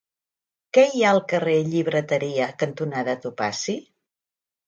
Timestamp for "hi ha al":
0.99-1.19